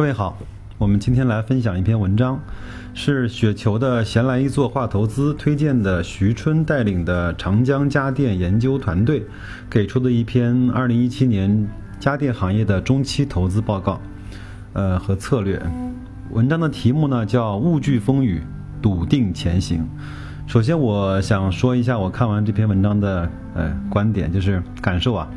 [0.00, 0.34] 各位好，
[0.78, 2.40] 我们今天来分享一篇文章，
[2.94, 9.26] 是雪球的闲来一做话投资推荐的徐春带领的长江家电研究团队
[9.68, 11.68] 给出的一篇二零一七年
[11.98, 14.00] 家电行业的中期投资报告，
[14.72, 15.60] 呃和策略。
[16.30, 18.42] 文章的题目呢叫“勿惧风雨，
[18.80, 19.86] 笃定前行”。
[20.48, 25.28] 首先，我想说一下我看完这篇文章的呃观点，就是感受啊，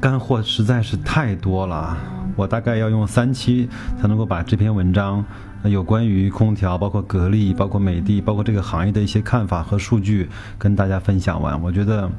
[0.00, 1.96] 干货实在是太多了。
[2.40, 3.68] 我大概要用三期
[4.00, 5.22] 才能够把这篇文章
[5.64, 10.26] 有关于空调、包括格力、包括美的、包括这个行业的一些看法和数据
[10.58, 11.60] 跟大家分享完。
[11.60, 12.10] 我觉得，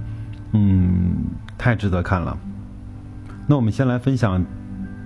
[0.51, 1.15] 嗯，
[1.57, 2.37] 太值得看了。
[3.47, 4.45] 那我们先来分享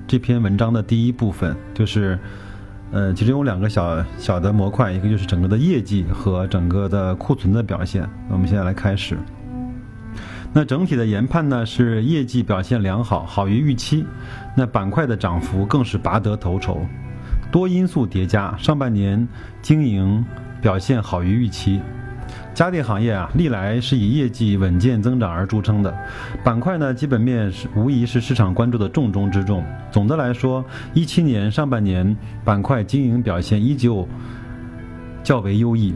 [0.05, 2.19] 这篇文章的第一部分，就是，
[2.91, 8.01] 呃，其中有两个小小的模块，一个就是整个的业绩和整个的库存的表现。
[8.27, 9.17] 那我们现在来开始。
[10.57, 14.05] 那整体的研判呢是业绩表现良好，好于预期。
[14.55, 16.79] 那板块的涨幅更是拔得头筹，
[17.51, 19.27] 多因素叠加，上半年
[19.61, 20.23] 经营
[20.61, 21.81] 表现好于预期。
[22.53, 25.93] 家电行业啊，历来是以业绩稳健增长而著称的。
[26.41, 29.61] 板块呢，基本面是无疑是市场关注的重中之重。
[29.91, 32.15] 总的来说，一七年上半年
[32.45, 34.07] 板块经营表现依旧
[35.21, 35.93] 较为优异。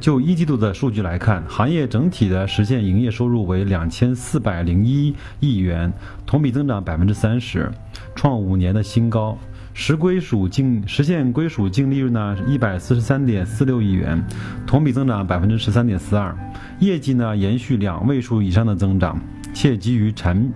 [0.00, 5.92] 就一季度的数据来看，行业整体的实现营业收入为两千四百零一亿元，
[6.24, 7.70] 同比增长百分之三十，
[8.14, 9.36] 创五年的新高。
[9.72, 14.20] 实归属净实现归属净利润呢一百四十三点四六亿元，
[14.66, 16.34] 同比增长百分之十三点四二。
[16.80, 19.20] 业绩呢延续两位数以上的增长，
[19.52, 20.50] 且基于产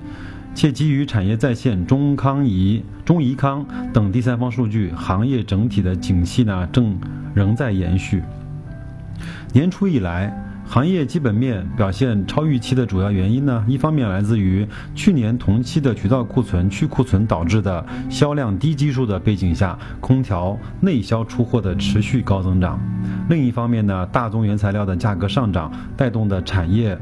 [0.54, 6.98] 且基于产业在线、中康仪、中仪康等第三方数据，行业整体的景气呢正
[7.34, 8.22] 仍在延续。
[9.54, 14.66] 年初以来，行业基本面表现超预期的主要原因呢，一方面来自于
[14.96, 22.76] 去年同期的渠道库存去库存导致的销量低基数的背景下，空调内销出货的持续高增长；
[23.30, 26.98] 另一方面呢，大宗原材料的价格上涨带动的产业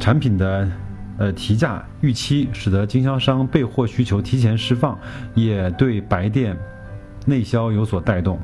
[0.00, 0.66] 产品的
[1.18, 4.98] 呃提价预期，使得经销商备货需求提前释放，
[5.34, 6.56] 也对白电
[7.26, 8.40] 内销有所带动，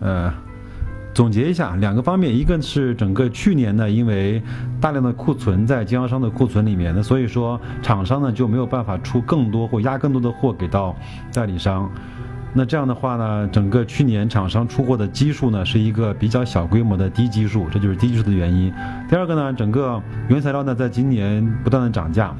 [0.00, 0.30] 呃。
[1.16, 4.42] 总结一下，两个方面，一个是整个去年呢，因为
[4.78, 10.94] 大量的库存在经销商的库存里面那，所以说厂商呢就没有办法出更多或压更多的货给到
[11.32, 11.90] 代理商。
[12.52, 18.70] 那这样的话呢，整个去年厂商出货的基数呢是一个比较小规模的低基数，这就是低基数的原因。
[19.08, 19.98] 第二个呢，整个
[20.28, 22.36] 原材料呢在今年不断的涨价。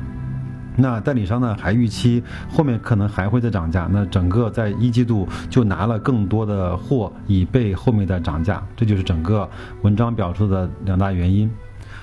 [0.76, 9.48] 那代理商呢还预期后面可能还会再涨价，那整个在一季度就拿了更多的货以备后面的涨价，这就是整个
[9.82, 11.50] 文章表述的两大原因。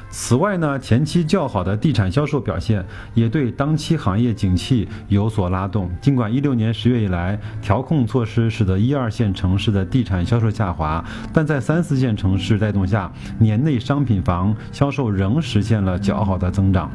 [0.10, 2.86] 此外呢，前期较好的地产销售表现
[3.16, 5.90] 也对当期行业景气有所拉动。
[6.00, 11.04] 尽管一六年十月以来调控措施使得一二线城市的地产销售下滑，
[11.34, 16.92] 但在三四线城市带动下，年内商品房销售仍实现了较好的增长。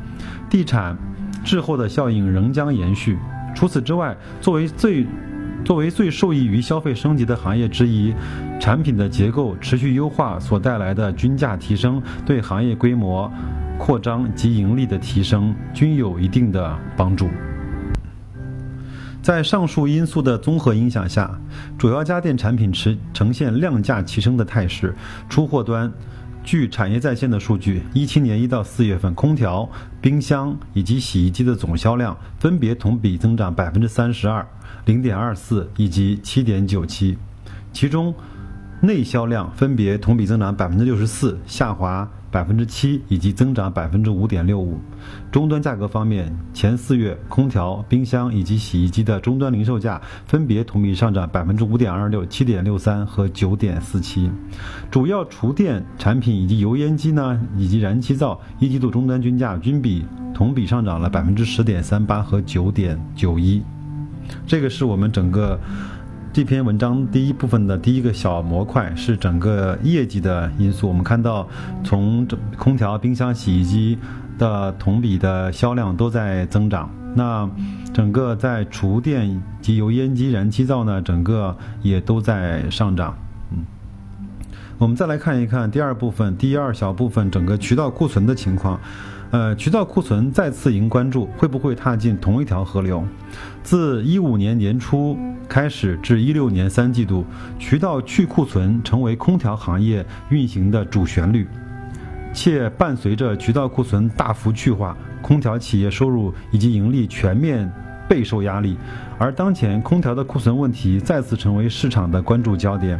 [0.48, 0.96] 地产。
[1.48, 3.16] 滞后的效应仍将延续。
[3.56, 5.06] 除此之外，作为最
[5.64, 8.12] 作为最受益于消费升级的行业之一，
[8.60, 13.32] 产品的结构持续优化所带来的均价提升，对行业规模
[13.78, 17.30] 扩张及盈利的提升均有一定的帮助。
[19.22, 21.30] 在上述因素的综合影响下，
[21.78, 24.94] 主要家电产品持呈现量价齐升的态势，
[25.30, 25.90] 出货端。
[26.48, 29.68] 据产业在线的数据，一七年一到四月份，空调、
[30.00, 34.48] 冰箱以及洗衣机的总销量分别同比增长百分之三十二、
[34.86, 37.18] 零点二四以及七点九七，
[37.70, 38.14] 其中
[38.80, 42.08] 内销量分别同比增长百分之六十四，下滑。
[42.30, 44.78] 百分之七以及增长百分之五点六五。
[45.32, 54.30] 终端价格方面，前四月空调、冰箱以及洗衣机的终端零售价分别同比上涨百分之五点二六、七点六三和九点四七。
[54.90, 63.62] 主要厨电产品以及油烟机呢，以及燃气灶一季度终端均价均比同比上涨了百分之十点三八和九点九一。
[64.46, 65.58] 这个是我们整个。
[66.38, 70.86] 这篇文章第一部分的第一个小模块是整个业绩的因素。
[70.86, 71.44] 我们看到，
[71.82, 72.24] 从
[72.56, 73.98] 空调、冰箱、洗衣机
[74.38, 76.88] 的同比的销量都在增长。
[77.12, 77.50] 那
[77.92, 83.18] 整个在厨电及油烟机、燃气灶呢，整个也都在上涨。
[83.50, 83.64] 嗯，
[84.78, 88.78] 我们再来看一看第二部分，第二小部分整个渠道库存的情况。
[89.30, 93.04] 呃，渠道库存再次迎关注，会不会踏进同一条河流？
[93.62, 97.26] 自一五年年初开始至一六年三季度，
[97.58, 101.46] 渠道去库存成为空调行业运行的主旋律，
[102.32, 107.70] 且伴随着渠道库存大幅去化，空调企业收入以及盈利全面
[108.08, 108.78] 备受压力，
[109.18, 112.98] 而当前空调的库存问题再次成为市场的关注焦点，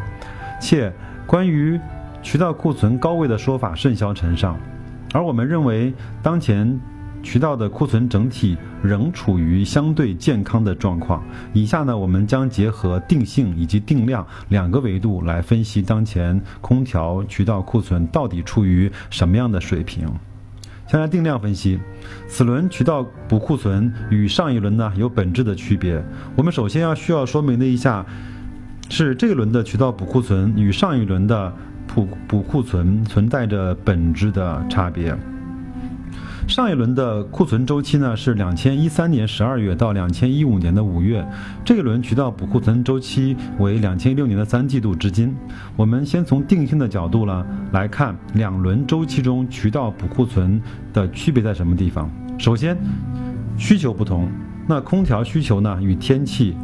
[0.60, 0.92] 且
[1.26, 1.80] 关于
[2.22, 4.58] 渠道库存高位的说法甚嚣尘上，
[5.12, 6.78] 而我们认为当前。
[7.20, 11.20] 渠道的库存整体仍处于相对健康的状况。
[11.52, 20.08] 以下呢，我们将结合定性以及定量两个维度来分析当前空调渠道库存到底处于什么样的水平。
[20.86, 21.80] 先来定量分析，
[22.28, 26.00] 此轮渠道补库存与上一轮呢有本质的区别。
[26.36, 28.06] 我们首先要需要说明的一下，
[28.88, 31.52] 是这一轮的渠道补库存与上一轮的
[31.88, 35.16] 补补库存存在着本质的差别。
[36.46, 41.22] 上一轮的库存周期呢是两千一三年十二月到两千一五年的五月，
[41.62, 45.36] 这一轮渠道补库存周期为两千一六年的三季度至今。
[45.76, 50.58] 我们先从定性的角度呢来看两轮周期中渠道补库存
[50.94, 52.10] 的区别在什么地方。
[52.38, 52.74] 首先，
[53.58, 54.30] 需求不同，
[54.66, 56.56] 那空调需求呢与天气，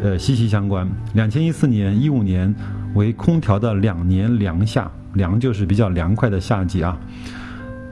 [0.00, 0.88] 呃息息相关。
[1.14, 2.54] 两千一四年、一五年
[2.96, 6.98] 为空调的两年凉夏，凉就是比较凉快的夏季啊。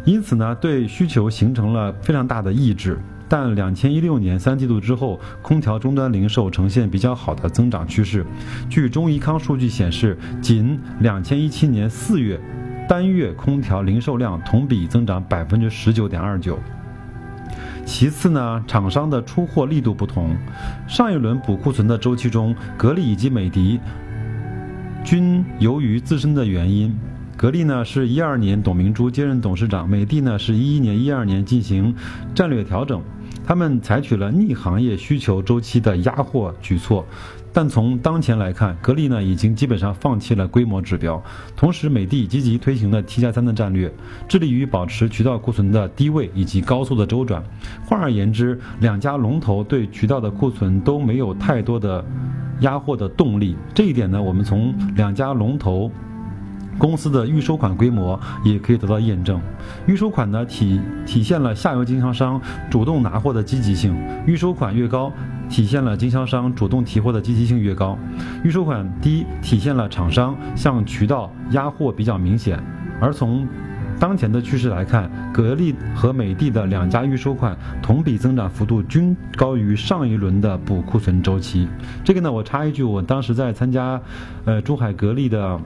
[0.04, 2.98] 因此呢，对需求形成了非常大的抑制。
[3.26, 8.24] 但两千一六年三季度之后，空调终端零售呈现比较好的增长趋势。
[8.68, 12.38] 据中怡康数据显示，仅两千一七年四月，
[12.86, 16.58] 单月空调零售量同比增长百分之十九点二九。
[17.86, 20.36] 其次呢，厂商的出货力度不同。
[20.86, 23.80] 上一轮补库存的周期中，格力以及美的
[25.04, 26.92] 均由于自身的原因。
[27.36, 31.94] 格力呢是一二年董明珠接任董事长，美的呢是一一年、一二年进行
[32.34, 33.02] 战略调整，
[33.44, 37.04] 他们采取了逆行业需求周期的压货举措。
[37.54, 41.22] 但从当前来看，格力呢已经基本上放弃了规模指标，
[41.54, 43.90] 同时美的积极推行了 T 加三的战略，
[44.28, 47.42] 致力于保持渠道库存的低位以及高速的周转。
[47.86, 52.04] 换而言之，两家龙头对渠道的库存都没有太多的
[52.60, 53.56] 压货的动力。
[53.72, 55.88] 这一点呢，我们从两家龙头。
[56.78, 59.40] 公司的预收款规模也可以得到验证。
[59.86, 62.40] 预收款呢，体体现了下游经销商
[62.70, 63.96] 主动拿货的积极性。
[64.26, 65.12] 预收款越高，
[65.48, 67.98] 体现了经销商主动提货的积极性越高。
[68.42, 72.62] 预收款低，体现了厂商向渠道压货比较明显。
[73.00, 73.46] 而从
[74.00, 81.68] 当前的趋势来看，格力和美的的两家预收款同比增长幅度均高于上一轮的补库存周期。
[82.02, 84.00] 这个呢，我插一句，我当时在参加，
[84.44, 85.60] 呃，珠海格力的。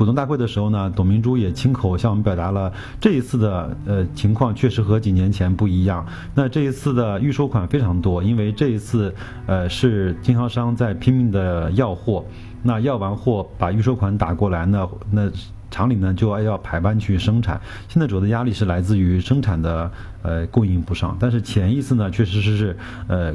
[0.00, 6.06] 股东大会的时候呢，董明珠也亲口向我们表达了这一次的呃情况确实和几年前不一样。
[6.34, 9.14] 那这一次的预收款非常多，因为这一次
[9.46, 12.24] 呃是经销商在拼命的要货，
[12.62, 15.30] 那要完货把预收款打过来呢，那
[15.70, 17.60] 厂里呢就要排班去生产。
[17.86, 19.90] 现在主要的压力是来自于生产的
[20.22, 22.76] 呃供应不上，但是前一次呢确实是是
[23.06, 23.34] 呃。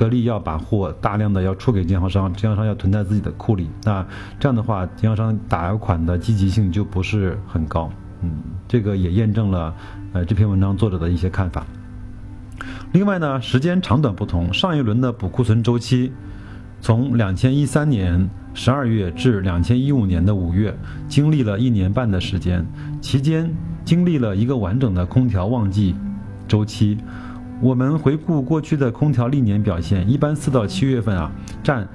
[0.00, 4.02] 格力要把货大量的要出给经销商，经销商要囤在自己的库里，那
[4.38, 7.92] 这样的话，经销商打款的积极性就不是很高。
[8.22, 9.74] 嗯，这个也验证了，
[10.14, 11.66] 呃，这篇文章作者的一些看法。
[12.92, 16.10] 另外呢，时间长短不同，上一轮的补库存周期，
[16.80, 20.74] 从两千一三年十二月至两千一五年的五月，
[21.08, 22.66] 经历了一年半的时间，
[23.02, 23.54] 期间
[23.84, 25.94] 经历了一个完整的空调旺季
[26.48, 26.96] 周期。
[27.60, 31.30] 我们回顾过去的空调历年表现，一般四到七月份啊，
[31.62, 31.86] 占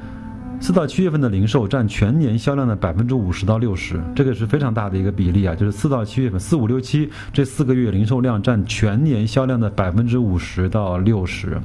[0.59, 11.59] 四到七月份的零售占全年销量的百分之五十到六十，这个是非常大的一个比例啊，就是四到七月份，四五六七这四个月零售量占全年销量的百分之五十到六十，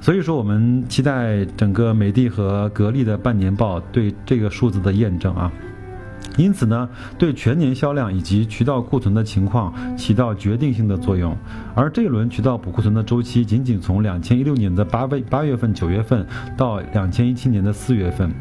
[0.00, 5.50] 所以说我们期待整个美的和格力的半年报对这个数字的验证啊。
[6.38, 11.36] 因此呢，对全年销量以及渠道库存的情况起到决定性的作用。
[11.74, 18.32] 而这一轮渠道补库存的周期仅仅从两千一六年的八月八月份、九月份到两千一七年的四月份，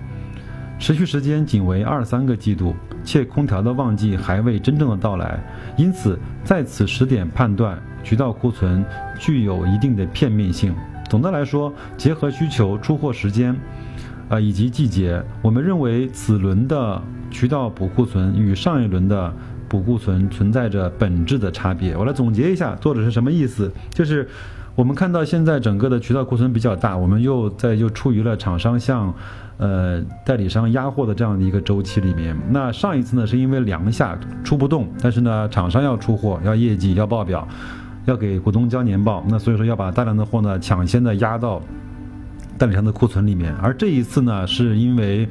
[0.80, 5.38] 持续时间仅为二三个季度，且空调的旺季还未真正的到来。
[5.76, 8.86] 因此，在此时点判断渠道库存
[9.20, 10.74] 具有一定的片面性。
[11.10, 13.54] 总的来说，结合需求、出货时间。
[14.32, 19.32] 啊，以及季节，我们认为此轮的渠道补库存与上一轮的
[19.68, 21.98] 补库存存在着本质的差别。
[21.98, 23.70] 我来总结一下，作者是什么意思？
[23.90, 24.26] 就是
[24.74, 29.14] 我们看到现在整个的渠道库存比较大，我们又在又处于了厂商向
[29.58, 32.34] 呃代理商压货的这样的一个周期里面。
[32.52, 37.46] 那上一次呢，是因为凉夏出不动，但是呢，厂商要出货，要业绩，要报表，
[38.06, 41.62] 要给股东交年报，那所以说要把大量的货呢抢先的压到。
[42.62, 45.28] 代理商的库存里面，而这一次呢，是因为，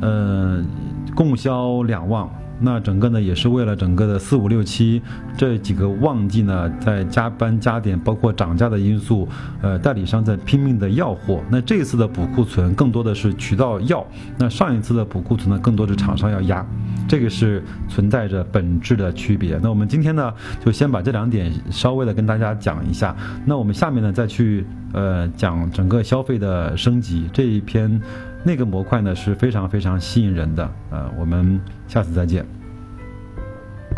[0.00, 0.60] 呃，
[1.14, 2.28] 供销两旺，
[2.60, 5.00] 那整个呢也是为了整个的四五六七
[5.36, 9.28] 这几个旺季呢，在加班加点，包括涨价的因素，
[9.62, 11.40] 呃，代理商在拼命的要货。
[11.48, 14.06] 那这一次的补库存更多的是渠道要，
[14.38, 16.66] 那上一次的补库存呢，更多是厂商要压，
[17.08, 19.58] 这个是存在着本质的区别。
[19.62, 20.32] 那我们今天呢，
[20.64, 23.16] 就先把这两点稍微的跟大家讲一下。
[23.44, 28.00] 那我们下面呢，再去呃讲整个消费的升级这一篇。
[28.44, 32.44] 那个模块呢是非常非常吸引人的，呃，我们下次再见。